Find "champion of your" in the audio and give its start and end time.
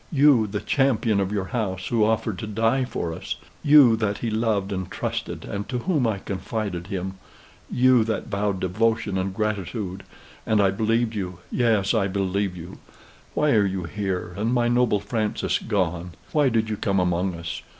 0.61-1.45